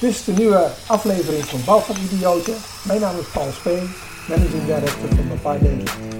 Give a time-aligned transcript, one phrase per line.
[0.00, 2.54] Dit is de nieuwe aflevering van Bouwvakidioten.
[2.86, 3.90] Mijn naam is Paul Speen,
[4.28, 6.12] managing director van Mapai Nederland.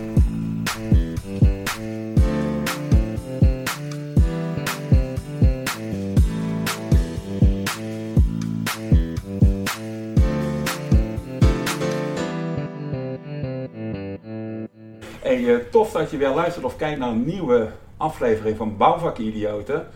[15.20, 19.86] Hey, eh, tof dat je weer luistert of kijkt naar een nieuwe aflevering van Bouwvakidioten.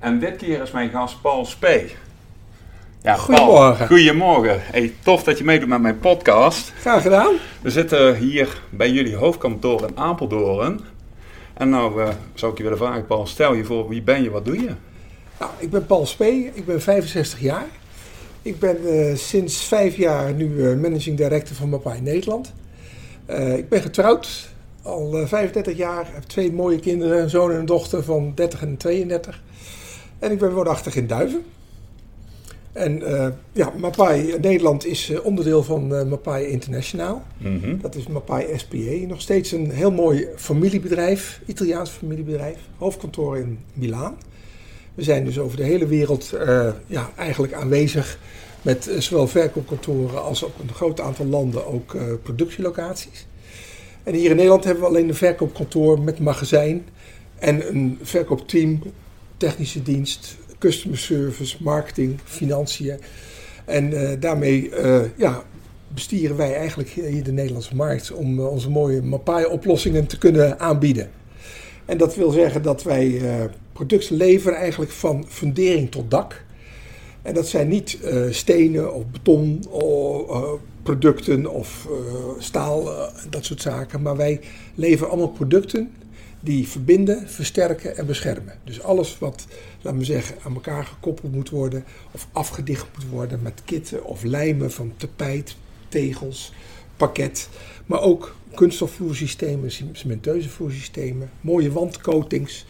[0.00, 1.96] En dit keer is mijn gast Paul Spee.
[3.02, 3.86] Ja, Paul, Goedemorgen.
[3.86, 4.60] goedemorgen.
[4.62, 6.72] Hey, tof dat je meedoet met mijn podcast.
[6.80, 7.34] Graag gedaan.
[7.62, 10.80] We zitten hier bij jullie hoofdkantoor in Apeldoorn.
[11.54, 14.30] En nou eh, zou ik je willen vragen, Paul, stel je voor, wie ben je,
[14.30, 14.70] wat doe je?
[15.38, 17.66] Nou, ik ben Paul Spee, ik ben 65 jaar.
[18.42, 22.52] Ik ben eh, sinds vijf jaar nu eh, managing director van Mapai Nederland.
[23.56, 24.48] Ik ben getrouwd,
[24.82, 28.62] al eh, 35 jaar, heb twee mooie kinderen, een zoon en een dochter van 30
[28.62, 29.42] en 32.
[30.18, 31.44] En ik ben woonachtig in Duiven.
[32.78, 37.22] En eh, ja, Mapai Nederland is eh, onderdeel van eh, Mapai Internationaal.
[37.38, 37.80] Mhm.
[37.80, 39.06] Dat is Mapai SPA.
[39.06, 42.58] Nog steeds een heel mooi familiebedrijf, Italiaans familiebedrijf.
[42.76, 44.16] Hoofdkantoor in Milaan.
[44.94, 46.34] We zijn dus over de hele wereld
[46.86, 48.18] ja, eigenlijk aanwezig
[48.62, 53.26] met zowel verkoopkantoren als op een groot aantal landen ook productielocaties.
[54.02, 56.86] En hier in Nederland hebben we alleen een verkoopkantoor met magazijn
[57.38, 58.82] en een verkoopteam,
[59.36, 62.98] technische dienst, customer service, marketing, financiën.
[63.64, 65.42] En eh, daarmee eh, ja,
[65.88, 71.10] bestieren wij eigenlijk hier de Nederlandse markt om eh, onze mooie Mapai-oplossingen te kunnen aanbieden.
[71.84, 73.22] En dat wil zeggen dat wij
[73.72, 76.44] producten leveren eigenlijk van fundering tot dak.
[77.22, 77.98] En dat zijn niet
[78.30, 81.88] stenen of beton of producten of
[82.38, 82.84] staal,
[83.30, 84.02] dat soort zaken.
[84.02, 84.40] Maar wij
[84.74, 85.90] leveren allemaal producten
[86.40, 88.58] die verbinden, versterken en beschermen.
[88.64, 89.46] Dus alles wat,
[89.80, 94.22] laten we zeggen, aan elkaar gekoppeld moet worden of afgedicht moet worden met kitten of
[94.22, 95.56] lijmen van tapijt,
[95.88, 96.52] tegels,
[96.96, 97.48] pakket.
[97.86, 102.66] Maar ook kunststofvloersystemen, cementeuze vloersystemen, mooie wandcoatings,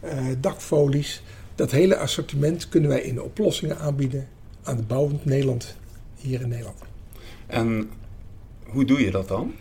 [0.00, 1.22] eh, dakfolies.
[1.54, 4.28] Dat hele assortiment kunnen wij in oplossingen aanbieden
[4.62, 5.76] aan de bouwend Nederland,
[6.16, 6.78] hier in Nederland.
[7.46, 7.90] En
[8.66, 9.54] hoe doe je dat dan?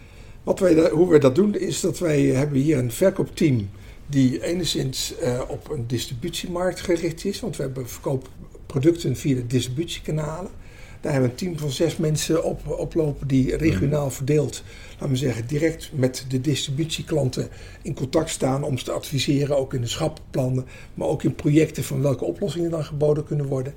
[0.45, 3.69] Wat wij, hoe wij dat doen is dat wij hebben hier een verkoopteam
[4.07, 7.39] die enigszins eh, op een distributiemarkt gericht is.
[7.39, 8.29] Want we hebben verkoop
[8.65, 10.51] producten via de distributiekanalen.
[11.01, 15.15] Daar hebben we een team van zes mensen op, oplopen die regionaal verdeeld, laten we
[15.15, 17.49] zeggen, direct met de distributieklanten
[17.81, 21.83] in contact staan om ze te adviseren, ook in de schappenplannen, maar ook in projecten
[21.83, 23.73] van welke oplossingen dan geboden kunnen worden.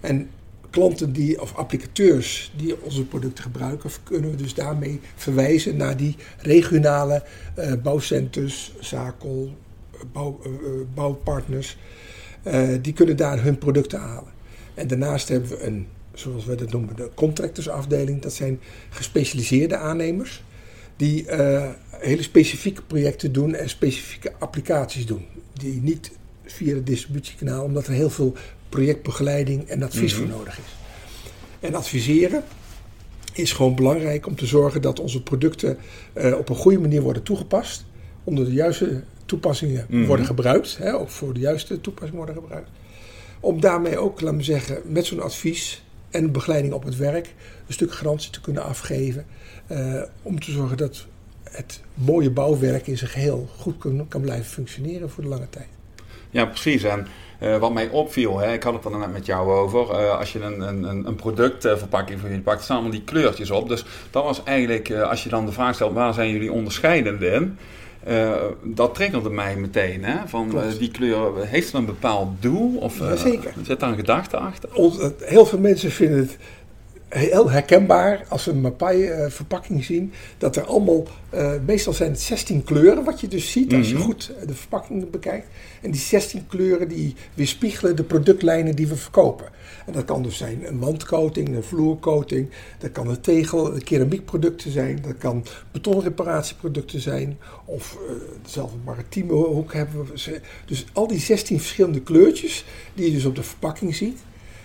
[0.00, 0.30] En
[0.70, 6.16] klanten die, of applicateurs die onze producten gebruiken, kunnen we dus daarmee verwijzen naar die
[6.38, 7.22] regionale
[7.54, 9.56] eh, bouwcenters, zakel,
[9.92, 10.50] eh, bouw, eh,
[10.94, 11.76] bouwpartners.
[12.80, 14.32] Die kunnen daar hun producten halen.
[14.74, 18.22] En daarnaast hebben we een, zoals we dat noemen, de contractorsafdeling.
[18.22, 20.44] Dat zijn gespecialiseerde aannemers
[20.96, 21.24] die
[21.90, 25.24] hele specifieke projecten doen en specifieke applicaties doen.
[25.52, 26.10] Die niet
[26.44, 28.34] via het distributiekanaal, omdat er heel veel
[28.68, 30.20] projectbegeleiding en advies Mhm.
[30.28, 30.64] voor nodig is.
[31.60, 32.42] En adviseren
[33.32, 35.78] is gewoon belangrijk om te zorgen dat onze producten
[36.12, 37.84] eh, op een goede manier worden toegepast.
[38.24, 40.06] Onder de juiste toepassingen Mhm.
[40.06, 40.76] worden gebruikt.
[40.78, 42.68] Hè, ook voor de juiste toepassingen worden gebruikt.
[43.40, 47.34] Om daarmee ook, laten we zeggen, met zo'n advies en begeleiding op het werk
[47.66, 49.26] een stuk garantie te kunnen afgeven.
[49.66, 51.06] eh, om te zorgen dat
[51.42, 55.66] het mooie bouwwerk in zijn geheel goed kan, kan blijven functioneren voor de lange tijd.
[56.30, 56.82] Ja, precies.
[56.82, 57.06] En
[57.38, 59.90] eh, wat mij opviel, hè, ik had het er net met jou over.
[59.90, 63.68] eh, als je een, een, een- productverpakking voor jullie pakt, staan allemaal die kleurtjes op.
[63.68, 67.22] Dus dat was eigenlijk, eh, als je dan de vraag stelt, waar zijn jullie onderscheidend
[67.22, 67.58] in?
[68.04, 70.04] Eh, dat triggerde mij meteen.
[70.04, 70.16] Hè?
[70.26, 72.76] Van eh, die kleur, heeft het een bepaald doel?
[72.76, 73.52] Of eh, Jazeker.
[73.62, 74.68] zit daar een gedachte achter?
[74.74, 76.36] Eh, heel veel mensen vinden het
[77.08, 80.12] heel herkenbaar als ze een Mapai-verpakking zien.
[80.38, 83.94] Dat er allemaal, eh, meestal zijn het 16 kleuren, wat je dus ziet als je
[83.94, 84.02] Mhm.
[84.04, 85.46] goed de verpakking bekijkt.
[85.82, 89.46] En die 16 kleuren die weerspiegelen de productlijnen die we verkopen.
[89.86, 92.48] En dat kan dus zijn een wandcoating, een vloercoating.
[92.78, 94.98] Dat kan een tegel, een keramiekproducten zijn.
[95.02, 97.38] Dat kan betonreparatieproducten zijn.
[97.64, 100.40] Of eh, dezelfde maritieme hoek hebben we.
[100.66, 104.18] Dus al die 16 verschillende kleurtjes die je dus op de verpakking ziet.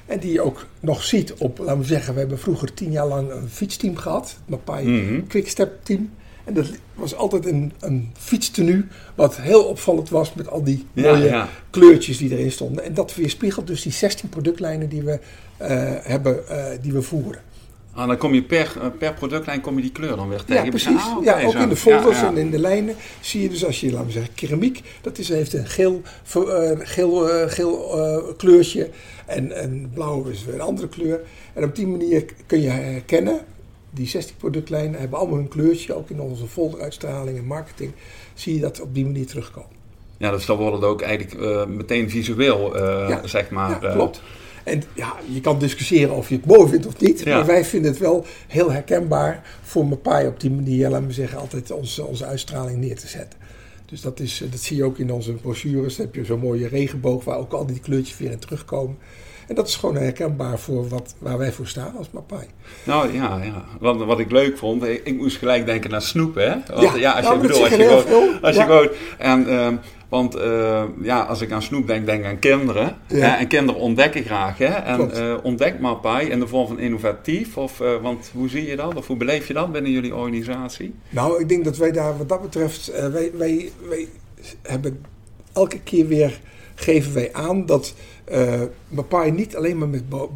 [0.06, 3.08] En die je ook nog ziet op, laten we zeggen, we hebben vroeger tien jaar
[3.08, 4.30] lang een fietsteam gehad.
[4.30, 5.28] Het Mapai Mhm.
[5.28, 6.10] Quickstep team.
[6.44, 11.12] En dat was altijd een, een fietstenu wat heel opvallend was met al die Ja,
[11.12, 11.50] mooie ja.
[11.70, 12.84] kleurtjes die erin stonden.
[12.84, 15.20] En dat weerspiegelt dus die 16 productlijnen die we,
[15.58, 15.68] eh,
[16.02, 17.42] hebben, eh, die we voeren.
[17.96, 20.64] Ah, dan kom je per, eh, per productlijn kom je die kleur dan weer tegen.
[20.64, 21.02] Ja, precies.
[21.02, 21.60] Ah, ja, ook zo.
[21.60, 22.30] in de folders Ja, ja.
[22.30, 25.30] en in de lijnen zie je dus als je, laten we zeggen, keramiek, dat is,
[25.30, 26.02] heeft een geel,
[26.34, 28.90] eh, geel, eh, geel kleurtje
[29.26, 31.20] en, en blauw is weer een andere kleur.
[31.54, 33.40] En op die manier kun je herkennen,
[33.90, 37.92] die 16 productlijnen hebben allemaal hun kleurtje, ook in onze folderuitstraling en marketing,
[38.34, 39.70] zie je dat op die manier terugkomen.
[40.18, 42.78] Ja, dus dan wordt het ook eigenlijk meteen visueel,
[43.10, 43.28] Ja.
[43.28, 43.80] zeg maar.
[43.80, 44.22] klopt.
[44.64, 47.20] En ja, je kan discussiëren of je het mooi vindt of niet.
[47.20, 47.36] Ja.
[47.36, 51.38] Maar wij vinden het wel heel herkenbaar voor Mapai op die manier, laten we zeggen,
[51.40, 53.40] altijd onze, onze uitstraling neer te zetten.
[53.86, 55.96] Dus dat, is, eh, dat zie je ook in onze brochures.
[55.96, 58.98] Dan heb je zo'n mooie regenboog waar ook al die kleurtjes weer in terugkomen.
[59.48, 62.46] En dat is gewoon herkenbaar voor wat, waar wij voor staan als Mapai.
[62.84, 63.66] Nou ja, ja.
[63.80, 66.50] Wat, wat ik leuk vond, ik, ik moest gelijk denken naar snoep, hè?
[66.50, 68.64] Want, Ja, ja, als nou, je bedoelt, als je gewoon, je Ja.
[68.66, 69.76] gewoon, en, ehm,
[70.14, 72.98] want eh, ja, als ik aan snoep denk, denk ik aan kinderen.
[73.08, 73.18] Ja.
[73.18, 73.38] Hè?
[73.38, 74.66] En kinderen ontdekken graag, hè?
[74.66, 78.76] En eh ontdek Mapai in de vorm van innovatief, of, eh, want hoe zie je
[78.76, 78.96] dat?
[78.96, 80.94] Of hoe beleef je dat binnen jullie organisatie?
[81.10, 84.08] Nou, ik denk dat wij daar wat dat betreft, wij, wij, wij
[84.62, 85.06] hebben
[85.54, 86.40] elke keer weer
[86.76, 87.94] geven wij aan dat
[88.88, 90.30] Mapai niet alleen maar met bou-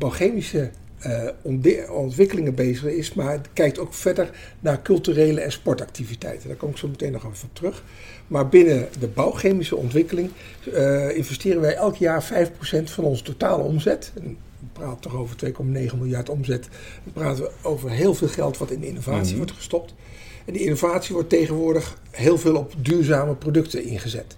[1.42, 4.30] ontde- ontwikkelingen bezig is, maar kijkt ook verder
[4.60, 6.48] naar culturele en sportactiviteiten.
[6.48, 7.84] Daar kom ik zo meteen nog even op terug.
[8.28, 10.30] Maar binnen de bouwchemische ontwikkeling
[10.74, 14.12] eh, investeren wij elk jaar 5% van onze totale omzet.
[14.16, 16.68] En we praten toch over 2,9 miljard omzet.
[17.04, 19.38] Dan praten we over heel veel geld wat in innovatie Mhm.
[19.38, 19.94] wordt gestopt.
[20.46, 24.38] En die innovatie wordt tegenwoordig heel veel op duurzame producten ingezet.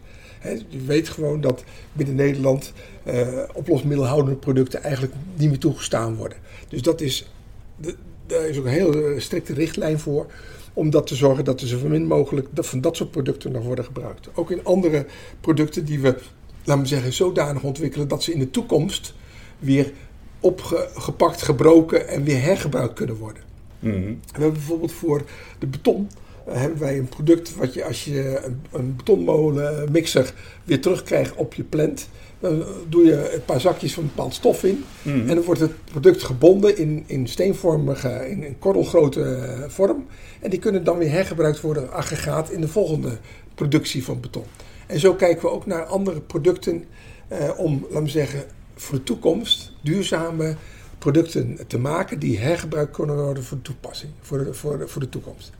[0.68, 1.64] Je weet gewoon dat
[1.94, 6.38] binnen Nederland eh oplosmiddelhoudende producten eigenlijk niet meer toegestaan worden.
[6.68, 7.32] Dus dat is,
[7.76, 7.96] de-
[8.26, 10.26] daar is ook een heel eh, strikte richtlijn voor.
[10.74, 13.86] Om dat te zorgen dat er zo min mogelijk van dat soort producten nog worden
[13.86, 14.30] gebruikt.
[14.36, 15.06] Ook in andere
[15.42, 16.16] producten die we,
[16.64, 19.14] laten we zeggen, zodanig ontwikkelen dat ze in de toekomst
[19.60, 19.92] weer
[20.40, 23.44] opgepakt, gebroken en weer hergebruikt kunnen worden.
[23.80, 23.96] Mhm.
[23.96, 25.22] We hebben bijvoorbeeld voor
[25.60, 26.10] de beton
[26.52, 31.36] hebben wij een product wat je als je een, een betonmolen een mixer weer terugkrijgt
[31.36, 32.08] op je plant.
[32.40, 34.84] Dan doe je een paar zakjes van een bepaald stof in.
[35.02, 35.30] Mhm.
[35.30, 40.06] En dan wordt het product gebonden in, in steenvormige, in, in korrelgrote vorm.
[40.40, 43.18] En die kunnen dan weer hergebruikt worden als aggregaat in de volgende
[43.56, 44.44] productie van beton.
[44.88, 46.84] En zo kijken we ook naar andere producten
[47.28, 48.44] eh, om, laten we zeggen,
[48.76, 50.56] voor de toekomst duurzame
[50.98, 55.02] producten te maken die hergebruikt kunnen worden voor de toepassing, voor de, voor de, voor
[55.02, 55.52] de toekomst.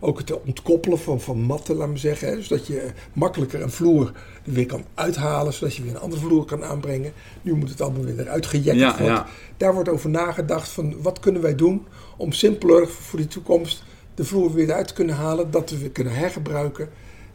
[0.00, 2.28] Ook het ontkoppelen van, van matten, laten we zeggen.
[2.28, 4.12] Hè, zodat je makkelijker een vloer
[4.44, 7.12] er weer kan uithalen, zodat je weer een andere vloer kan aanbrengen.
[7.42, 9.06] Nu moet het allemaal weer eruit Ja, worden.
[9.06, 9.26] ja.
[9.56, 13.82] Daar wordt over nagedacht van wat kunnen wij doen om simpeler voor die toekomst
[14.14, 16.88] de vloer weer uit te kunnen halen, dat we weer kunnen hergebruiken.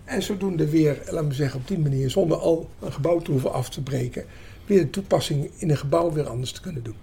[0.04, 3.54] En zodoende weer, laten we zeggen, op die manier, zonder al een gebouw te hoeven
[3.54, 4.26] af te breken,
[4.66, 6.96] weer de toepassing in een gebouw weer anders te kunnen doen.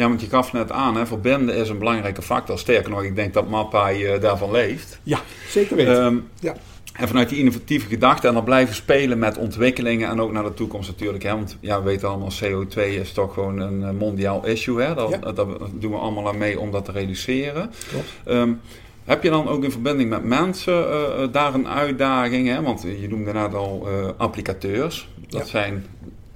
[0.00, 2.58] Ja, want je gaf net aan, hè, verbinden is een belangrijke factor.
[2.58, 4.98] Sterker nog, ik denk dat Mapai eh, daarvan leeft.
[5.02, 5.18] Ja,
[5.48, 6.02] zeker weten.
[6.04, 6.54] Ehm, ja.
[6.92, 10.54] En vanuit die innovatieve gedachte en dan blijven spelen met ontwikkelingen en ook naar de
[10.54, 11.22] toekomst natuurlijk.
[11.24, 11.30] Hè?
[11.30, 14.80] Want ja, we weten allemaal, CO2 is toch gewoon een eh, mondiaal issue.
[14.82, 14.94] Hè?
[14.94, 15.32] Dat, Ja.
[15.32, 17.70] dat doen we allemaal aan mee om dat te reduceren.
[17.88, 18.06] Klopt.
[18.24, 18.52] Ehm,
[19.04, 22.48] heb je dan ook in verbinding met mensen eh, daar een uitdaging?
[22.48, 22.62] Hè?
[22.62, 25.08] Want je noemde net al applicateurs.
[25.28, 25.46] Dat Ja.
[25.46, 25.86] zijn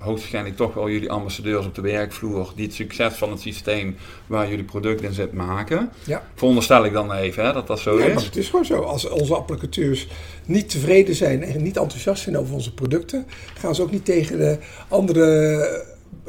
[0.05, 3.97] hoogstwaarschijnlijk toch wel jullie ambassadeurs op de werkvloer die het succes van het systeem
[4.27, 5.91] waar jullie product in zit maken.
[6.05, 6.23] Ja.
[6.35, 8.15] Veronderstel ik dan even hè, dat dat zo Ja, is.
[8.15, 8.81] maar het is gewoon zo.
[8.81, 10.09] Als onze applicateurs
[10.45, 13.27] niet tevreden zijn en niet enthousiast zijn over onze producten,
[13.59, 14.59] gaan ze ook niet tegen de
[14.89, 15.85] andere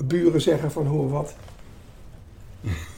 [0.06, 1.34] buren zeggen van hoe of wat.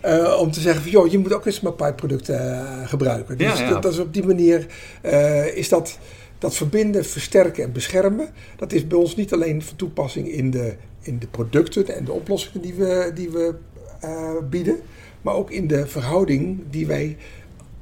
[0.00, 3.38] Eh, om te zeggen van, joh, je moet ook eens Mapai-producten eh, gebruiken.
[3.38, 3.70] Dus Ja, ja.
[3.70, 4.66] Dat, dat is op die manier
[5.00, 5.98] eh, is dat,
[6.44, 8.28] dat verbinden, versterken en beschermen.
[8.56, 12.12] Dat is bij ons niet alleen van toepassing in de, in de producten en de
[12.12, 13.54] oplossingen die we, die we
[14.00, 14.80] eh, bieden,
[15.22, 17.16] maar ook in de verhouding die wij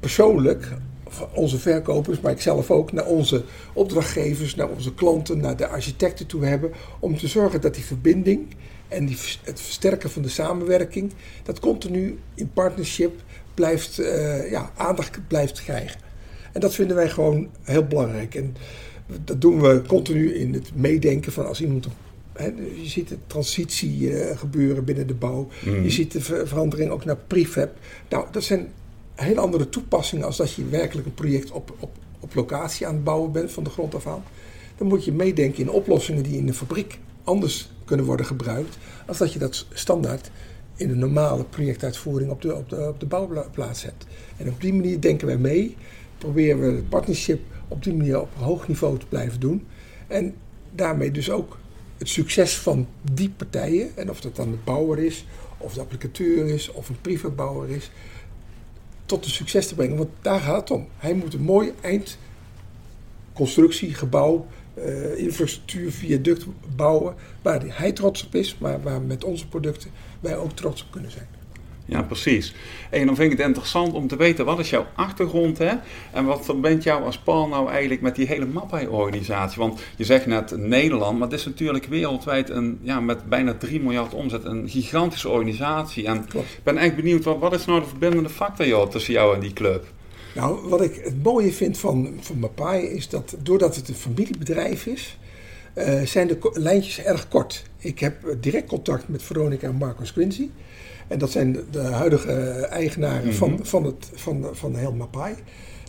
[0.00, 0.69] persoonlijk,
[1.35, 6.26] onze verkopers, maar ik zelf ook, naar onze opdrachtgevers, naar onze klanten, naar de architecten
[6.26, 8.47] toe hebben, om te zorgen dat die verbinding
[8.88, 13.21] en die, het versterken van de samenwerking, dat continu in partnership
[13.54, 16.12] blijft, eh, ja, aandacht blijft krijgen.
[16.53, 18.35] En dat vinden wij gewoon heel belangrijk.
[18.35, 18.57] En
[19.25, 21.89] dat doen we continu in het meedenken van als iemand.
[22.83, 25.49] Je ziet de transitie eh, gebeuren binnen de bouw.
[25.65, 25.83] Mhm.
[25.83, 27.71] Je ziet de ver- verandering ook naar prefab.
[28.09, 28.69] Nou, dat zijn
[29.15, 31.91] hele andere toepassingen als dat je werkelijk een project op, op,
[32.21, 34.23] op locatie aan het bouwen bent van de grond af aan.
[34.77, 38.79] Dan moet je meedenken in oplossingen die in de fabriek anders kunnen worden gebruikt.
[39.07, 40.31] Als dat je dat standaard
[40.77, 44.07] in een normale projectuitvoering op de, op de, op de bouwplaats hebt.
[44.37, 45.77] En op die manier denken wij mee.
[46.23, 49.67] Proberen we het partnership op die manier op hoog niveau te blijven doen.
[50.07, 50.35] En
[50.75, 51.59] daarmee dus ook
[51.99, 55.26] het succes van die partijen, en of dat dan de bouwer is,
[55.59, 57.91] of de applicateur is, of een prefab is,
[59.07, 59.97] tot een succes te brengen.
[59.97, 60.88] Want daar gaat het om.
[60.97, 64.47] Hij moet een mooi eindconstructie, gebouw,
[64.79, 70.37] uh, infrastructuur, viaduct bouwen waar hij trots op is, maar waar met onze producten wij
[70.37, 71.32] ook trots op kunnen zijn.
[71.93, 72.55] Ja, precies.
[72.91, 75.73] En dan vind ik het interessant om te weten, wat is jouw achtergrond hè?
[76.13, 79.59] En wat verbindt jou als Paul nou eigenlijk met die hele Mappai-organisatie?
[79.59, 83.81] Want je zegt net Nederland, maar het is natuurlijk wereldwijd een, ja, met bijna 3
[83.81, 86.07] miljard omzet een gigantische organisatie.
[86.07, 89.35] En ik ben echt benieuwd, wat, wat is nou de verbindende factor joh, tussen jou
[89.35, 89.87] en die club?
[90.35, 94.87] Nou, wat ik het mooie vind van, van Mappai is dat doordat het een familiebedrijf
[94.87, 95.19] is,
[95.75, 97.63] uh, zijn de lijntjes erg kort.
[97.79, 100.49] Ik heb direct contact met Veronica en Marcus Quincy.
[101.09, 102.33] En dat zijn de huidige
[102.71, 103.65] eigenaren van, mhm.
[103.65, 105.35] van, het, van, van heel Mapai.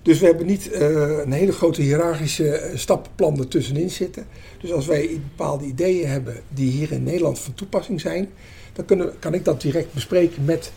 [0.04, 0.80] Dus we hebben niet uh,
[1.24, 4.26] een hele grote hiërarchische eh, stappenplan ertussenin zitten.
[4.62, 8.30] Dus als wij bepaalde ideeën hebben die hier in Nederland van toepassing zijn,
[8.74, 10.72] dan kunnen, kan ik dat direct bespreken met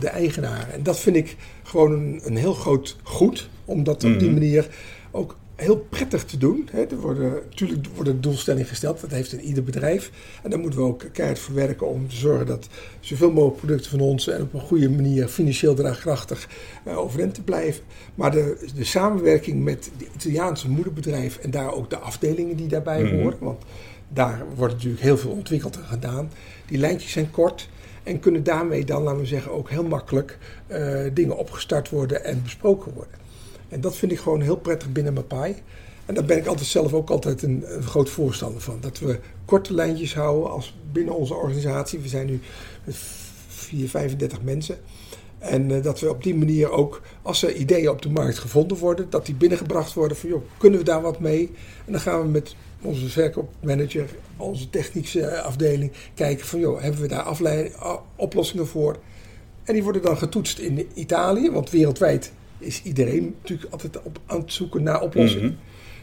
[0.00, 0.72] de eigenaren.
[0.72, 4.38] En dat vind ik gewoon een, een heel groot goed, omdat op die mhm.
[4.38, 4.68] manier
[5.10, 6.68] ook heel prettig te doen.
[6.70, 6.86] Hè.
[6.86, 10.10] Er worden, natuurlijk worden doelstellingen gesteld, dat heeft in ieder bedrijf.
[10.42, 12.68] En daar moeten we ook keihard voor werken om te zorgen dat
[13.00, 16.48] zoveel mogelijk producten van ons en op een goede manier financieel draagkrachtig
[16.86, 17.82] uh, overeind te blijven.
[18.14, 23.02] Maar de, de samenwerking met de Italiaanse moederbedrijf en daar ook de afdelingen die daarbij
[23.02, 23.14] mhm.
[23.14, 23.62] horen, want
[24.08, 26.30] daar wordt natuurlijk heel veel ontwikkeld en gedaan.
[26.66, 27.68] Die lijntjes zijn kort.
[28.02, 30.38] En kunnen daarmee dan, laten we zeggen, ook heel makkelijk
[30.68, 33.19] uh, dingen opgestart worden en besproken worden.
[33.70, 35.54] En dat vind ik gewoon heel prettig binnen Mapai.
[36.06, 38.78] En daar ben ik altijd zelf ook altijd een, groot voorstander van.
[38.80, 41.98] Dat we korte lijntjes houden als binnen onze organisatie.
[41.98, 42.40] We zijn nu
[42.84, 42.96] met
[43.48, 44.78] 4, 35 mensen.
[45.38, 48.76] En uh, dat we op die manier ook, als er ideeën op de markt gevonden
[48.76, 51.50] worden, dat die binnengebracht worden van, joh, kunnen we daar wat mee?
[51.86, 57.08] En dan gaan we met onze verkoopmanager, onze technische afdeling, kijken van, joh, hebben we
[57.08, 57.38] daar
[58.16, 58.96] oplossingen voor?
[59.64, 64.40] En die worden dan getoetst in Italië, want wereldwijd is iedereen natuurlijk altijd op, aan
[64.40, 65.44] het zoeken naar oplossingen.
[65.44, 65.54] Mhm.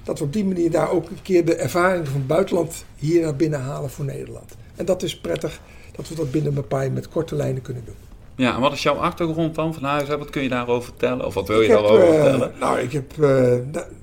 [0.03, 3.21] Dat we op die manier daar ook een keer de ervaringen van het buitenland hier
[3.21, 4.55] naar binnen halen voor Nederland.
[4.75, 5.61] En dat is prettig
[5.95, 7.95] dat we dat binnen Mapai met korte lijnen kunnen doen.
[8.35, 10.07] Ja, en wat is jouw achtergrond dan van huis?
[10.07, 11.25] Wat kun je daarover vertellen?
[11.25, 12.53] Of wat wil je daarover uh, vertellen?
[12.59, 13.53] Nou, ik heb, uh,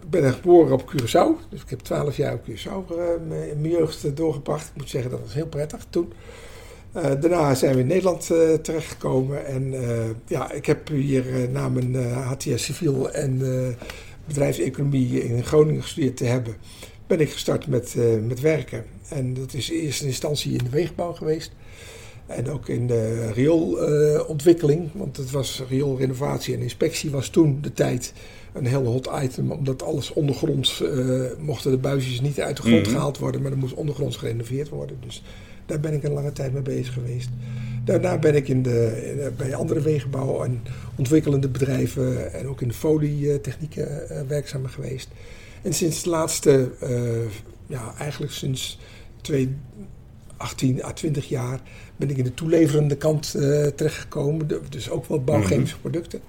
[0.06, 1.50] ben geboren op Curaçao.
[1.50, 4.66] Dus ik heb twaalf jaar op Curaçao uh, mijn jeugd doorgebracht.
[4.66, 6.12] Ik moet zeggen, dat was heel prettig toen.
[6.96, 9.46] Uh, daarna zijn we in Nederland uh, terechtgekomen.
[9.46, 13.42] En uh, ja, ik heb hier na mijn HTS Civiel en
[14.26, 16.56] bedrijfseconomie in Groningen gestudeerd te hebben,
[17.06, 17.96] ben ik gestart met,
[18.26, 18.84] met werken.
[19.08, 21.52] En dat is in eerste instantie in de weegbouw geweest.
[22.26, 28.12] En ook in de rioolontwikkeling, want het was rioolrenovatie en inspectie was toen de tijd
[28.54, 30.82] een heel hot item, omdat alles ondergronds,
[31.38, 32.90] mochten de buisjes niet uit de grond mhm.
[32.90, 34.96] gehaald worden, maar er moest ondergronds gerenoveerd worden.
[35.00, 35.22] Dus
[35.66, 37.28] daar ben ik een lange tijd mee bezig geweest.
[37.84, 40.62] Daarna ben ik in de, bij andere wegenbouw en
[40.96, 45.08] ontwikkelende bedrijven en ook in de folietechnieken uh, werkzaam geweest.
[45.62, 46.90] En sinds de laatste, uh,
[47.66, 48.78] ja, eigenlijk sinds
[49.20, 51.60] 2018 à 20 jaar
[51.96, 54.48] ben ik in de toeleverende kant uh, terechtgekomen.
[54.68, 55.82] Dus ook wel bouwchemische mhm.
[55.82, 56.20] producten.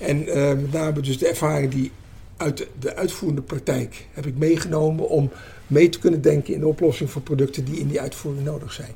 [0.00, 0.24] En
[0.70, 1.90] daar hebben we dus de ervaring die
[2.36, 5.30] uit de uitvoerende praktijk heb ik meegenomen om
[5.66, 8.94] mee te kunnen denken in de oplossing voor producten die in die uitvoering nodig zijn.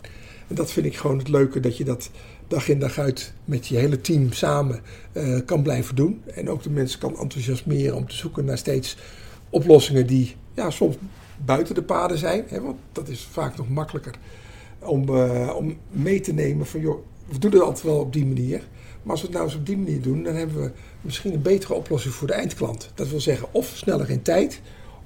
[0.49, 2.11] En dat vind ik gewoon het leuke, dat je dat
[2.49, 4.81] dag in dag uit met je hele team samen
[5.13, 6.23] uh, kan blijven doen.
[6.35, 8.97] En ook de mensen kan enthousiasmeren om te zoeken naar steeds
[9.51, 10.97] oplossingen die ja, soms
[11.45, 12.45] buiten de paden zijn.
[12.49, 14.15] Hè, want dat is vaak nog makkelijker
[14.79, 18.27] om, uh, om mee te nemen van joh, we doen het altijd wel op die
[18.27, 18.63] manier.
[19.05, 20.71] Maar als we het nou eens op die manier doen, dan hebben we
[21.01, 22.91] misschien een betere oplossing voor de eindklant.
[22.95, 24.61] Dat wil zeggen, of sneller in tijd,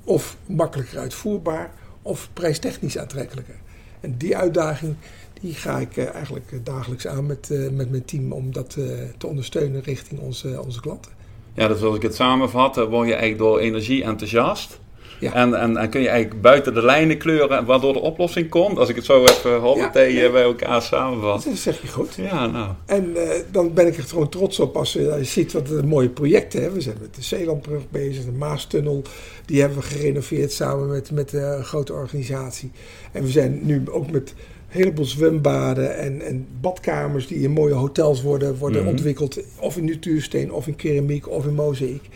[0.05, 3.55] of makkelijker uitvoerbaar, of prijstechnisch aantrekkelijker.
[4.01, 4.97] En die uitdaging
[5.41, 8.71] die ga ik eh, eigenlijk eh, dagelijks aan met, eh, met mijn team om dat
[9.19, 11.13] te ondersteunen richting onze, onze klanten.
[11.55, 14.81] Ja, dus als ik het samenvat, word je eigenlijk door energie enthousiast.
[15.21, 15.35] Ja.
[15.35, 18.79] En, en, en, kun je eigenlijk buiten de lijnen kleuren waardoor de oplossing komt.
[18.79, 21.45] Als ik het zo even hoppatee ja, bij elkaar samenvat.
[21.45, 22.15] Dat zeg je goed.
[22.15, 22.71] Ja, nou.
[22.87, 26.09] En uh, dan ben ik er gewoon trots op als je, ziet wat een mooie
[26.09, 26.79] projecten hebben.
[26.79, 29.03] We zijn met de Zeelandbrug bezig, de Maastunnel.
[29.45, 32.71] Die hebben we gerenoveerd samen met, met een grote organisatie.
[33.13, 34.35] En we zijn nu ook met
[34.71, 38.91] een heleboel zwembaden en, en badkamers die in mooie hotels worden, worden mhm.
[38.91, 39.39] ontwikkeld.
[39.59, 42.09] Of in natuursteen, of in keramiek, of in mozaïek.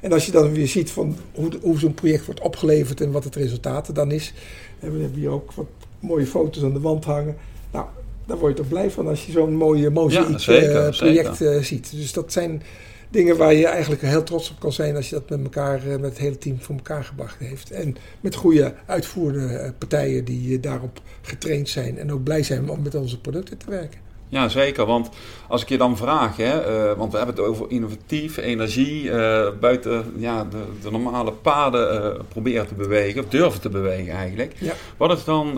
[0.00, 3.24] En als je dan weer ziet van hoe, hoe zo'n project wordt opgeleverd en wat
[3.24, 4.32] het resultaat dan is.
[4.78, 5.66] En we hebben hier ook wat
[6.00, 7.36] mooie foto's aan de wand hangen.
[7.72, 7.86] Nou,
[8.26, 11.90] daar word je toch blij van als je zo'n mooie mozaïek eh, project uh, ziet.
[11.90, 12.62] Dus dat zijn
[13.10, 15.90] dingen waar je eigenlijk heel trots op kan zijn als je dat met elkaar, uh,
[15.92, 17.70] met het hele team voor elkaar gebracht heeft.
[17.70, 22.94] En met goede uitvoerende partijen die daarop getraind zijn en ook blij zijn om met
[22.94, 24.09] onze producten te werken.
[24.30, 24.86] Ja, zeker.
[24.86, 25.08] Want
[25.48, 29.48] als ik je dan vraag, hè, uh, want we hebben het over innovatief, energie, uh,
[29.60, 34.54] buiten ja, de, de, normale paden uh, proberen te bewegen, of durven te bewegen eigenlijk.
[34.58, 34.72] Ja.
[34.96, 35.54] Wat is dan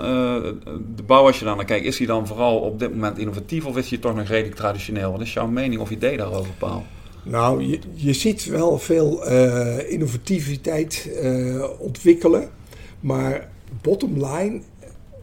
[0.97, 1.87] de bouw als je dan naar kijkt?
[1.87, 5.13] Is die dan vooral op dit moment innovatief of is die toch nog redelijk traditioneel?
[5.13, 6.85] Wat is jouw mening of idee daarover, Paul?
[7.23, 9.29] Nou, je, je ziet wel veel
[9.89, 11.11] innovativiteit
[11.79, 12.49] ontwikkelen,
[13.01, 13.49] maar
[13.83, 14.61] bottom line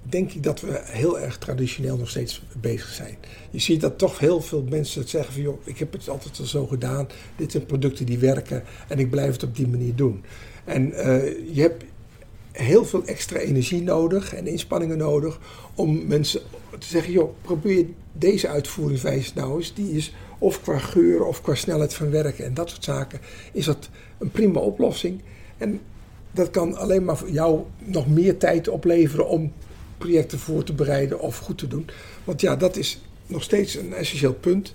[0.10, 3.18] denk ik dat we heel erg traditioneel nog steeds bezig zijn.
[3.50, 6.46] Je ziet dat toch heel veel mensen zeggen van joh, ik heb het altijd al
[6.46, 7.08] zo gedaan.
[7.36, 10.24] Dit zijn producten die werken en ik blijf het op die manier doen.
[10.66, 10.96] En uh,
[11.56, 11.84] je hebt
[12.52, 15.40] heel veel extra energie nodig en inspanningen nodig
[15.76, 16.42] om mensen
[16.80, 19.74] te zeggen joh, probeer deze uitvoeringswijze nou eens.
[19.74, 23.20] Die is of qua geur of qua snelheid van werken en dat soort zaken
[23.52, 25.22] is dat een prima oplossing.
[25.58, 25.82] En
[26.32, 29.52] dat kan alleen maar voor jou nog meer tijd opleveren om
[30.00, 31.90] projecten voor te bereiden of goed te doen.
[32.24, 34.74] Want ja, dat is nog steeds een essentieel punt.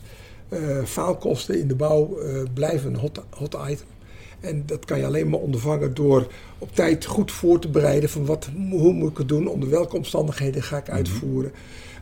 [0.48, 3.86] Uh, faalkosten in de bouw uh, blijven een hot, hot item.
[4.40, 8.26] En dat kan je alleen maar ondervangen door op tijd goed voor te bereiden van
[8.26, 10.96] wat, hoe moet ik het doen, onder welke omstandigheden ga ik mhm.
[10.96, 11.52] uitvoeren,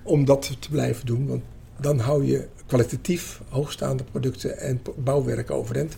[0.02, 1.26] om dat te blijven doen.
[1.26, 1.43] Want
[1.81, 5.97] dan hou je kwalitatief hoogstaande producten en bouwwerk overeind.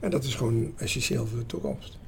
[0.00, 1.98] En dat is gewoon essentieel voor de toekomst.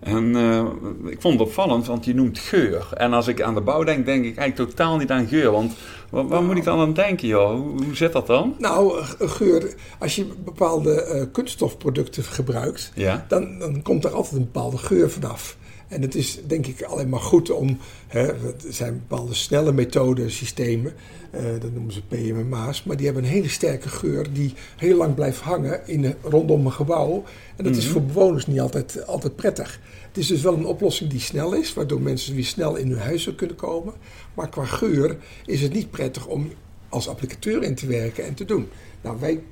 [0.00, 0.64] En uh,
[1.04, 2.88] ik vond het opvallend, want je noemt geur.
[2.94, 5.50] En als ik aan de bouw denk, denk ik eigenlijk totaal niet aan geur.
[5.50, 5.72] Want
[6.10, 7.50] waar, waar moet ik dan aan denken, joh?
[7.50, 8.54] Hoe, hoe zit dat dan?
[8.58, 13.24] Nou, geur, als je bepaalde uh, kunststofproducten gebruikt, ja?
[13.28, 15.56] dan, dan komt er altijd een bepaalde geur vanaf.
[15.94, 20.30] En het is denk ik alleen maar goed om, hè, er zijn bepaalde snelle methoden,
[20.30, 20.92] systemen,
[21.34, 25.14] uh, dat noemen ze PMMA's, maar die hebben een hele sterke geur die heel lang
[25.14, 27.24] blijft hangen in, rondom een gebouw.
[27.56, 27.92] En dat is mhm.
[27.92, 29.80] voor bewoners niet altijd, altijd prettig.
[30.08, 32.98] Het is dus wel een oplossing die snel is, waardoor mensen weer snel in hun
[32.98, 33.94] huis kunnen komen.
[34.34, 36.52] Maar qua geur is het niet prettig om
[36.88, 38.68] als applicateur in te werken en te doen.
[39.00, 39.42] Nou, wij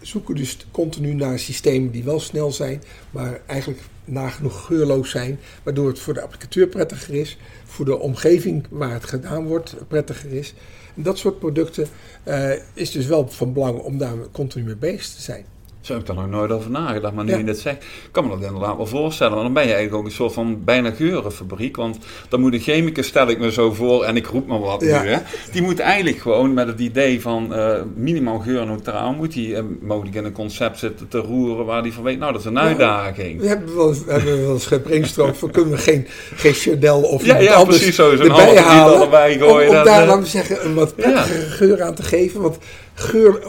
[0.00, 5.88] zoeken dus continu naar systemen die wel snel zijn, maar eigenlijk nagenoeg geurloos zijn, waardoor
[5.88, 10.54] het voor de applicateur prettiger is, voor de omgeving waar het gedaan wordt prettiger is.
[10.96, 11.86] En dat soort producten
[12.24, 15.44] uh, is dus wel van belang om daar continu mee bezig te zijn.
[15.88, 17.14] Zo heb ik daar nog nooit over nagedacht.
[17.14, 19.32] Maar nu je dit zegt, kan me dat inderdaad wel voorstellen.
[19.32, 21.76] Want dan ben je eigenlijk ook een soort van bijna geurenfabriek.
[21.76, 21.98] Want
[22.28, 24.88] dan moet een chemicus, stel ik me zo voor, en ik roep maar wat nu.
[24.88, 25.18] Hè,
[25.52, 29.12] die moet eigenlijk gewoon met het idee van uh, minimaal geurneutraal...
[29.12, 32.18] moet hij uh, mogelijk in een concept zitten te roeren waar hij van weet...
[32.18, 33.40] nou, dat is een uitdaging.
[33.40, 37.24] We hebben wel, we hebben wel eens gebrainstormd van kunnen we geen, geen Chanel of
[37.24, 39.08] ja, ja, anders precies zo, erbij halen.
[39.38, 42.40] Gooien, om, om daar, laten we zeggen, een wat prettigere geur aan te geven.
[42.40, 42.58] Want
[42.98, 43.42] Geur,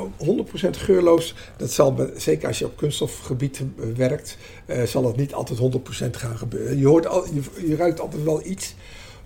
[0.65, 3.61] 100% geurloos, dat zal, zeker als je op kunststofgebied
[3.95, 6.77] werkt, uh, zal dat niet altijd 100% gaan gebeuren.
[6.77, 8.75] Je, hoort al, je, je, ruikt altijd wel iets.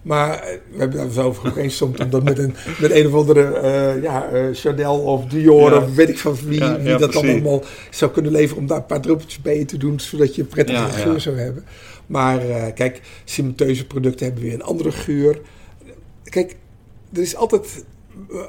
[0.01, 3.13] Maar eh, we hebben daar zo over gebrainstormd om dat met een, met een of
[3.13, 7.29] andere uh, ja, Chanel of Dior of weet ik van wie, ja, wie dat dan
[7.29, 10.47] allemaal zou kunnen leveren om daar een paar druppeltjes bij te doen, zodat je een
[10.47, 11.65] prettige geur zou hebben.
[12.05, 12.39] Maar
[12.73, 15.39] kijk, cimenteuze producten hebben weer een andere geur.
[16.23, 16.55] Kijk,
[17.13, 17.83] er is altijd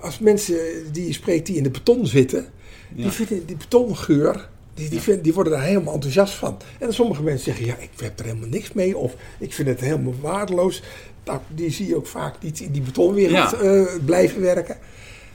[0.00, 0.56] als mensen
[0.92, 2.46] die je spreekt die in de beton zitten,
[2.94, 6.56] die vinden die betongeur, die, die, die worden daar helemaal enthousiast van.
[6.78, 9.80] En sommige mensen zeggen, ja, ik heb er helemaal niks mee, of ik vind het
[9.80, 10.82] helemaal waardeloos.
[11.24, 14.76] Nou, die zie je ook vaak niet in die betonwereld uh, blijven werken.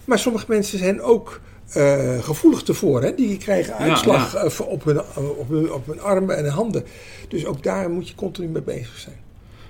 [0.05, 1.41] Maar sommige mensen zijn ook
[1.77, 3.03] uh, gevoelig ervoor.
[3.03, 3.15] Hè?
[3.15, 4.63] Die krijgen uitslag ja.
[4.63, 4.99] op, hun,
[5.37, 6.83] op, hun, op hun armen en handen.
[7.27, 9.15] Dus ook daar moet je continu mee bezig zijn.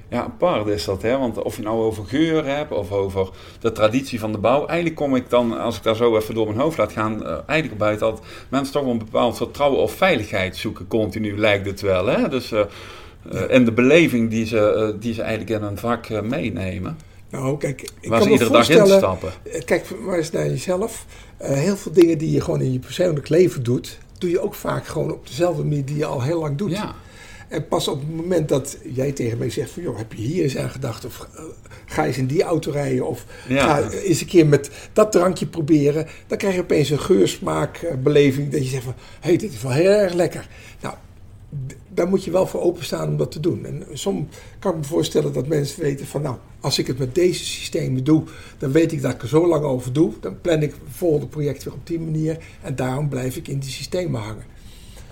[0.10, 1.18] Ja, apart is dat, hè?
[1.18, 4.66] Want of je nou over geur hebt of over de traditie van de bouw.
[4.66, 7.38] Eigenlijk kom ik dan, als ik daar zo even door mijn hoofd laat gaan, uh,
[7.46, 10.88] eigenlijk bij dat mensen toch wel een bepaald vertrouwen of veiligheid zoeken.
[10.88, 12.30] Continu lijkt het wel, hè?
[12.30, 12.60] Dus, uh,
[13.32, 16.98] uh, en de beleving die ze, die ze eigenlijk in een vak meenemen.
[17.30, 19.32] Nou, kijk, ik waar kan ze iedere dag instappen.
[19.66, 21.06] Kijk, maar eens naar jezelf.
[21.38, 24.88] heel veel dingen die je gewoon in je persoonlijk leven doet, doe je ook vaak
[24.88, 26.72] gewoon op dezelfde manier die je al heel lang doet.
[26.72, 26.96] Ja.
[27.50, 29.84] En pas op het moment dat jij tegen mij zegt van...
[29.84, 31.06] joh, heb je hier eens aan gedacht?
[31.06, 31.42] Of uh,
[31.86, 33.08] ga eens in die auto rijden?
[33.08, 36.08] Of ga eens een keer met dat drankje proberen.
[36.28, 38.52] Dan krijg je opeens een geursmaakbeleving.
[38.52, 40.48] Dat je zegt van, hé, hey, dit is wel heel erg lekker.
[40.82, 40.96] Nou,
[41.94, 43.66] daar moet je wel voor openstaan om dat te doen.
[43.66, 46.22] En soms kan ik me voorstellen dat mensen weten van...
[46.22, 48.24] nou, als ik het met deze systemen doe...
[48.58, 50.14] dan weet ik dat ik er zo lang over doe.
[50.22, 52.38] Dan plan ik het volgende project weer op die manier.
[52.62, 54.44] En daarom blijf ik in die systemen hangen.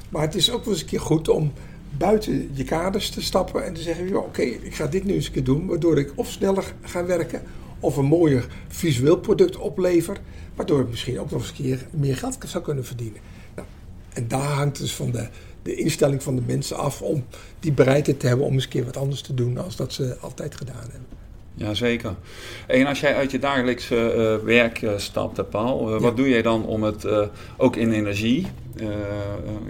[0.09, 1.51] Maar het is ook wel eens een keer goed om
[1.97, 5.31] buiten je kaders te stappen en te zeggen: oké, ik ga dit nu eens een
[5.31, 7.41] keer doen, waardoor ik of sneller ga werken
[7.79, 10.17] of een mooier visueel product oplever,
[10.55, 13.21] waardoor ik misschien ook nog eens een keer meer geld zou kunnen verdienen.
[13.55, 13.67] Nou,
[14.13, 15.27] en daar hangt dus van de,
[15.61, 17.25] de instelling van de mensen af om
[17.59, 20.17] die bereidheid te hebben om eens een keer wat anders te doen dan dat ze
[20.21, 21.15] altijd gedaan hebben.
[21.53, 22.15] Jazeker.
[22.67, 26.41] En als jij uit je dagelijkse uh, werk uh, stapt, Paul, uh, wat doe jij
[26.41, 27.05] dan om het
[27.57, 28.47] ook in energie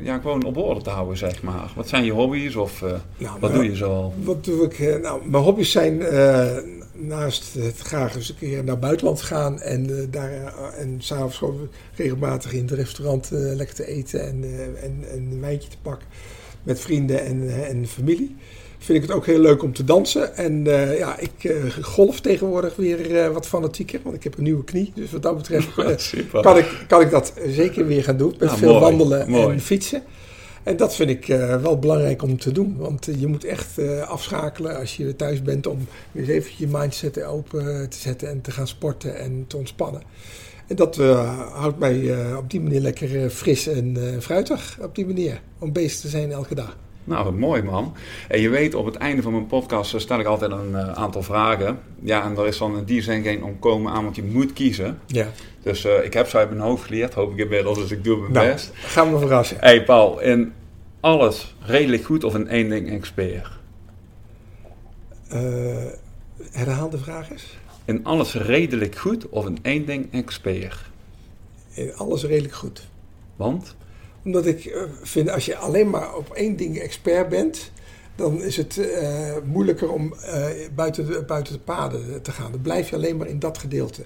[0.01, 1.71] ja, gewoon op orde te houden, zeg maar?
[1.75, 2.81] Wat zijn je hobby's of
[3.17, 4.13] nou, wat doe je zo?
[4.23, 5.01] Wat doe ik?
[5.01, 5.97] nou, mijn hobby's zijn
[6.93, 12.53] naast het graag eens een keer naar buitenland gaan en, daar, en s'avonds gewoon regelmatig
[12.53, 16.07] in het restaurant lekker te eten en, en, en, een wijntje te pakken
[16.63, 18.35] met vrienden en, en familie
[18.77, 20.35] vind ik het ook heel leuk om te dansen.
[20.35, 24.43] En uh, ja, ik uh, golf tegenwoordig weer uh, wat fanatieker, want ik heb een
[24.43, 24.91] nieuwe knie.
[24.95, 25.73] Dus wat dat betreft
[26.31, 28.35] kan, ik, kan ik dat zeker weer gaan doen.
[28.39, 29.53] Met veel mooi, wandelen mooi.
[29.53, 30.03] en fietsen.
[30.63, 31.25] En dat vind ik
[31.61, 32.75] wel belangrijk om te doen.
[32.77, 37.89] Want je moet echt afschakelen als je thuis bent om weer even je mindset open
[37.89, 40.01] te zetten en te gaan sporten en te ontspannen.
[40.67, 40.95] En dat
[41.53, 44.77] houdt mij op die manier lekker fris en fruitig.
[44.81, 45.41] Op die manier.
[45.59, 46.77] Om bezig te zijn elke dag.
[47.07, 47.95] Nou, wat mooi man.
[48.27, 50.91] En je weet, op het einde van mijn podcast eh, stel ik altijd een uh,
[50.91, 51.79] aantal vragen.
[51.99, 54.99] Ja, en er is dan in die zin geen omkomen aan, want je moet kiezen.
[55.05, 55.27] Ja.
[55.61, 58.17] Dus uh, ik heb ze uit mijn hoofd geleerd, hoop ik inmiddels, dus ik doe
[58.17, 58.71] mijn nou, best.
[58.73, 59.57] Gaan we verrassen.
[59.59, 60.53] hey Paul, in
[60.99, 63.55] alles redelijk goed of in één ding expert?
[66.51, 67.57] herhaal de vraag eens.
[67.85, 70.79] In alles redelijk goed of in één ding expert?
[71.73, 72.87] In alles redelijk goed.
[73.35, 73.75] Want?
[74.27, 77.71] Omdat ik uh, vind, als je alleen maar op één ding expert bent,
[78.15, 82.51] dan is het uh, moeilijker om uh, buiten, de, buiten de paden te gaan.
[82.51, 84.01] Dan blijf je alleen maar in dat gedeelte.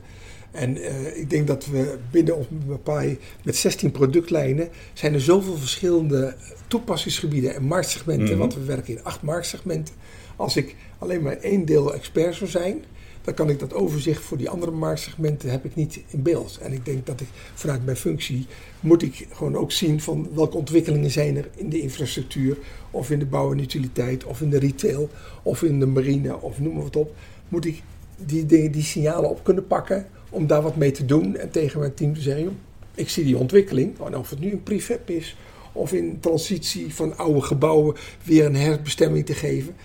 [0.51, 0.77] En
[1.19, 2.47] ik denk dat we binnen ons
[2.83, 6.35] paai met 16 productlijnen zijn er zoveel verschillende
[6.67, 8.33] toepassingsgebieden en marktsegmenten.
[8.33, 9.95] Mm Want we werken in acht marktsegmenten.
[10.35, 12.83] Als ik alleen maar één deel expert zou zijn,
[13.21, 16.57] dan kan ik dat overzicht voor die andere marktsegmenten heb ik niet in beeld.
[16.61, 18.45] En ik denk dat ik vanuit mijn functie
[18.79, 22.57] moet ik gewoon ook zien van welke ontwikkelingen zijn er in de infrastructuur
[22.91, 25.09] of in de bouw en utiliteit of in de retail
[25.43, 27.15] of in de marine of noem maar wat op.
[27.49, 27.81] Moet ik
[28.25, 31.79] die, die, die signalen op kunnen pakken om daar wat mee te doen en tegen
[31.79, 32.57] mijn team te zeggen,
[32.95, 35.35] ik zie die ontwikkeling, of het nu een prefab is
[35.71, 39.75] of in transitie van oude gebouwen weer een herbestemming te geven.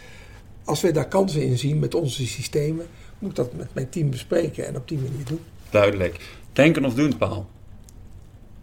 [0.64, 2.86] Als wij daar kansen in zien met onze systemen,
[3.18, 5.40] moet dat met mijn team bespreken en op die manier doen.
[5.70, 6.20] Duidelijk.
[6.52, 7.46] Denken of doen, Paul?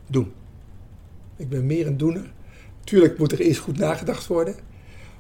[0.07, 0.31] Doen.
[1.35, 2.31] Ik ben meer een doener.
[2.83, 4.55] Tuurlijk moet er eerst goed nagedacht worden.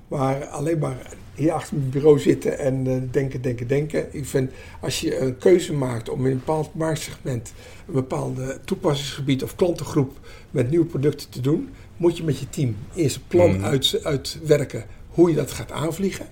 [0.07, 4.15] Maar alleen maar hier achter mijn bureau zitten en uh, denken, denken, denken.
[4.15, 7.53] Ik vind als je een keuze maakt om in een bepaald marktsegment,
[7.87, 10.19] een bepaalde toepassingsgebied of klantengroep
[10.51, 13.63] met nieuwe producten te doen, moet je met je team eerst een plan mm.
[13.63, 16.27] uit, uitwerken hoe je dat gaat aanvliegen.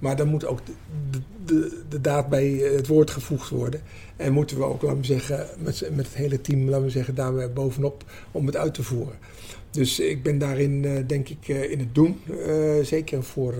[0.00, 0.60] Maar dan moet ook
[1.10, 3.80] de, de, de, daad bij het woord gevoegd worden.
[4.16, 7.14] En moeten we ook, laten we zeggen, met, met het hele team, laten we zeggen,
[7.14, 9.14] daar bovenop om het uit te voeren.
[9.70, 12.20] Dus ik ben daarin, uh, denk ik, uh, in het doen
[12.82, 13.54] zeker voor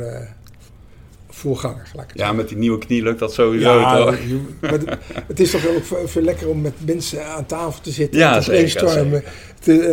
[1.31, 1.91] voorganger.
[2.15, 3.79] ja, met die nieuwe knie lukt dat sowieso.
[3.79, 4.15] Ja,
[4.61, 4.85] het,
[5.27, 8.43] het, is toch ook veel lekker om met mensen aan tafel te zitten ja, en
[8.43, 9.23] te brainstormen.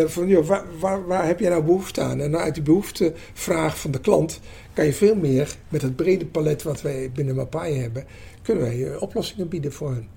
[0.09, 2.19] van, joh, waar, waar, waar, heb jij nou behoefte aan?
[2.19, 4.39] En uit die behoeftevraag van de klant
[4.77, 8.05] kan je veel meer met het brede palet wat wij binnen Mapai hebben,
[8.41, 10.07] kunnen wij eh, oplossingen bieden voor hen.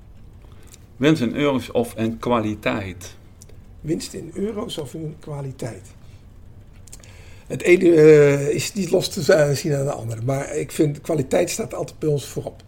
[0.97, 3.17] Winst in euro's of in kwaliteit?
[3.81, 5.87] Winst in euro's of in kwaliteit?
[7.47, 10.23] Het ene uh, is niet los te zien aan de andere.
[10.23, 12.63] Maar ik vind kwaliteit staat altijd bij ons voorop.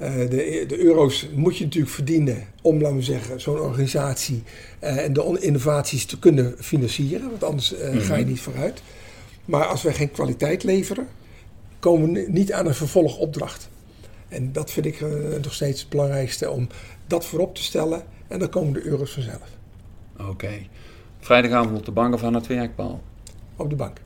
[0.00, 4.42] Uh, de, de, euro's moet je natuurlijk verdienen om, laten we zeggen, zo'n organisatie
[4.82, 7.30] uh, en de innovaties te kunnen financieren.
[7.30, 8.00] Want anders mm -hmm.
[8.00, 8.30] ga je mhm.
[8.30, 8.82] niet vooruit.
[9.44, 11.08] Maar als wij geen kwaliteit leveren,
[11.78, 13.68] komen we niet aan een vervolgopdracht.
[14.28, 15.08] En dat vind ik uh,
[15.42, 16.68] nog steeds het belangrijkste om
[17.06, 18.02] dat voorop te stellen.
[18.28, 19.48] En dan komen de euro's vanzelf.
[20.20, 20.52] Oké.
[21.20, 23.02] Vrijdagavond op de bank of aan het werkpaal?
[23.56, 24.00] Op de bank.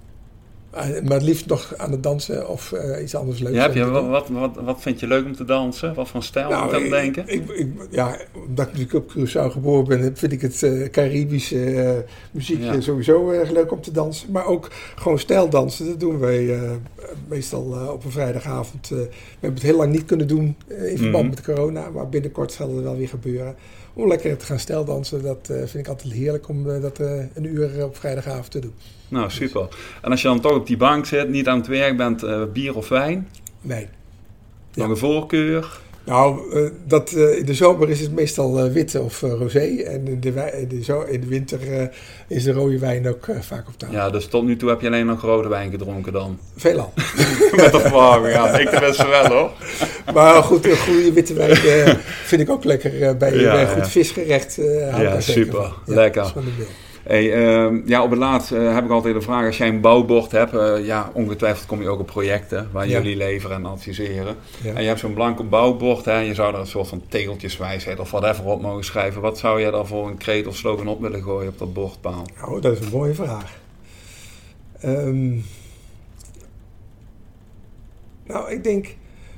[0.79, 3.55] Uh, maar liefst nog aan het dansen of uh, iets anders leuks.
[3.55, 5.95] Ja, heb je, wat, wat, wat, vind je leuk om te dansen?
[5.95, 7.25] Wat voor stijl nou, moet aan denken?
[7.27, 11.73] Ik, ik, ja, omdat ik natuurlijk op Curaçao geboren ben, vind ik het uh, Caribische
[11.73, 11.91] uh,
[12.31, 14.33] muziek sowieso erg leuk om te dansen.
[14.33, 16.59] Maar ook gewoon stijldansen, dat doen wij
[17.29, 18.89] meestal op een vrijdagavond.
[18.89, 22.53] we hebben het heel lang niet kunnen doen in verband mm met corona, maar binnenkort
[22.53, 23.55] zal het wel weer gebeuren
[23.99, 25.23] om lekker te gaan steldansen.
[25.23, 28.59] Dat uh, vind ik altijd heerlijk om uh, dat uh, een uur op vrijdagavond te
[28.59, 28.75] doen.
[29.09, 29.69] Nou, super.
[30.03, 32.77] En als je dan toch op die bank zit, niet aan het werk bent, bier
[32.77, 33.29] of wijn?
[33.61, 33.89] Nee.
[34.75, 35.81] Nog een voorkeur?
[36.09, 39.59] Nou, uh, dat, uh, in de zomer is het meestal uh, wit of rosé.
[39.59, 40.29] En in de,
[40.61, 41.91] in de, zo, in de winter
[42.29, 43.95] is de rode wijn ook vaak op tafel.
[43.95, 46.39] Ja, dus tot nu toe heb je alleen nog rode wijn gedronken dan?
[46.57, 46.93] Veelal.
[47.57, 48.59] Met de verwarming, ja.
[48.59, 49.51] Ik de beste wel hoor.
[50.15, 51.57] Maar goed, een goede witte wijn
[52.25, 54.59] vind ik ook lekker bij, ja, bij goed visgerecht.
[54.99, 55.73] ja, super.
[55.85, 56.33] lekker.
[57.09, 59.81] Hey, ehm, ja, op het laatst eh, heb ik altijd de vraag, als jij een
[59.81, 62.97] bouwbord hebt, eh, ja, ongetwijfeld kom je ook op projecten waar Ja.
[62.99, 64.37] jullie leveren en adviseren.
[64.63, 64.73] Ja.
[64.75, 67.99] En je hebt zo'n blanco bouwbord, hè, en je zou er een soort van tegeltjeswijsheid
[68.01, 69.21] of whatever op mogen schrijven.
[69.21, 72.27] Wat zou jij daar voor een kreet of slogan op willen gooien op dat bordpaal?
[72.41, 73.59] Nou, dat is een mooie vraag.
[74.81, 75.29] Ehm,
[78.27, 78.87] nou, ik denk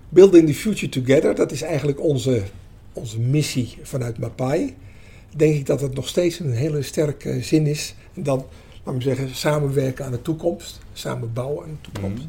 [0.09, 2.43] Building the Future Together, dat is eigenlijk onze,
[2.93, 4.77] onze missie vanuit Mapai.
[5.37, 7.95] Denk ik dat het nog steeds een hele sterke zin is.
[8.15, 8.45] En dan,
[8.85, 10.79] laten we zeggen, samenwerken aan de toekomst.
[10.93, 12.25] Samen bouwen aan de toekomst.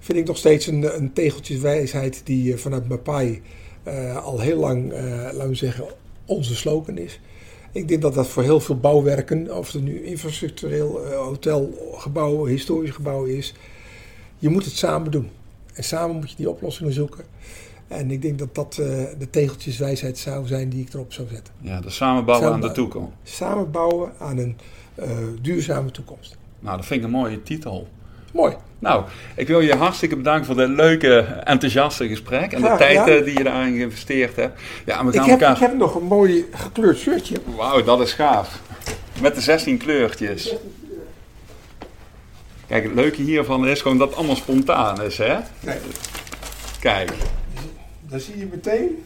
[0.00, 3.42] Vind ik nog steeds een, een tegeltjeswijsheid die eh, vanuit Mapai
[3.82, 5.84] eh, al heel lang, eh, laten we zeggen,
[6.24, 7.20] onze slogan is.
[7.76, 12.90] Ik denk dat dat voor heel veel bouwwerken, of het nu infrastructureel, eh, hotelgebouw, historisch
[12.90, 13.54] gebouw is,
[14.38, 15.30] je moet het samen doen.
[15.72, 17.24] En samen moet je die oplossingen zoeken.
[17.88, 18.86] En ik denk dat dat eh,
[19.18, 21.54] de tegeltjeswijsheid zou zijn die ik erop zou zetten.
[21.60, 22.92] Ja, de samenbouwen aan de Samenbouwen.
[22.92, 23.36] toekomst.
[23.36, 24.56] Samen bouwen aan een
[24.94, 25.08] eh,
[25.42, 26.36] duurzame toekomst.
[26.60, 27.88] Nou, dat vind ik een mooie titel.
[28.32, 28.54] Mooi.
[28.78, 33.24] Nou, ik wil je hartstikke bedanken voor dit leuke, enthousiaste gesprek en de tijd eh,
[33.24, 34.60] die je daarin geïnvesteerd hebt.
[34.86, 35.54] Ja, Ik heb, elkaar...
[35.54, 37.36] ik heb nog een mooi gekleurd shirtje.
[37.56, 38.60] Wauw, dat is gaaf.
[39.20, 40.54] Met de 16 kleurtjes.
[42.66, 45.36] Kijk, het leuke hiervan is gewoon dat het allemaal spontaan is, hè?
[46.80, 47.10] Kijk.
[48.08, 49.04] Dan zie je meteen.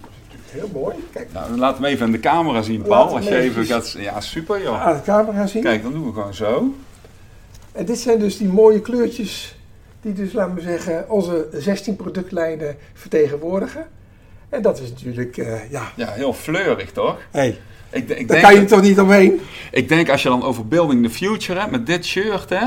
[0.00, 0.96] Dat is natuurlijk heel mooi.
[1.12, 3.14] Kijk, Nou, laat hem even in de camera zien, Paul.
[3.16, 3.96] Als je even gaat...
[3.98, 4.82] Ja, super joh.
[4.82, 5.62] aan de camera zien.
[5.62, 6.74] Kijk, dan doen we gewoon zo.
[7.72, 9.56] En dit zijn dus die mooie kleurtjes
[10.00, 13.86] die dus, laten we zeggen, onze 16 productlijnen vertegenwoordigen.
[14.48, 17.18] En dat is natuurlijk, eh, ja, Ja, heel fleurig, toch?
[17.30, 17.58] hey,
[17.90, 19.40] Ik, ik, daar denk, kan je toch niet omheen?
[19.70, 22.66] ik denk als je dan over Building the Future hebt, met dit shirt, hè...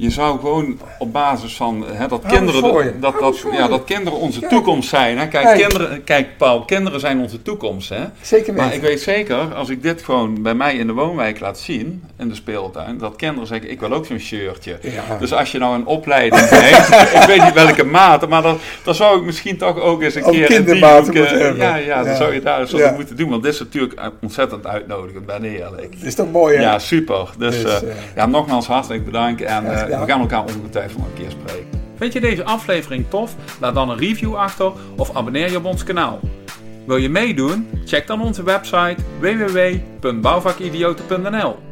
[0.00, 4.38] Je zou gewoon op basis van hè, dat, kinderen, dat, dat, ja, dat kinderen onze
[4.40, 4.50] Kijk.
[4.52, 5.18] toekomst zijn.
[5.18, 5.28] Hè?
[5.28, 5.58] Kijk, Kijk.
[5.60, 7.88] Kinderen, kijk, Paul, kinderen zijn onze toekomst.
[7.88, 8.04] Hè?
[8.20, 11.58] Zeker Maar ik weet zeker, als ik dit gewoon bij mij in de woonwijk laat
[11.58, 14.78] zien, in de speeltuin, dat kinderen zeggen, ik wil ook zo'n shirtje.
[14.82, 15.16] Ja.
[15.18, 18.94] Dus als je nou een opleiding heeft, ik weet niet welke mate, maar dan, dan
[18.94, 20.50] zou ik misschien toch ook eens een Ook keer...
[20.50, 21.56] in die hoek, eh.
[21.56, 22.16] Ja, ja, dan Ja.
[22.16, 22.92] zou je daar eens Ja.
[22.92, 25.92] moeten doen, want dit is natuurlijk ontzettend uitnodigend, ben eerlijk.
[25.98, 26.62] Dat is toch mooi, hè?
[26.62, 27.28] Ja, super.
[27.38, 31.30] Dus, Dus, eh, eh, ja, nogmaals hartelijk bedankt en We gaan elkaar ongetwijfeld een keer
[31.30, 31.66] spreken.
[31.96, 33.34] Vind je deze aflevering tof?
[33.60, 36.20] Laat dan een review achter of abonneer je op ons kanaal.
[36.86, 37.68] Wil je meedoen?
[37.84, 41.67] Check dan onze website www.bouwvakidioten.nl